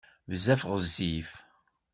[0.29, 1.31] Bezzaf ɣezzif.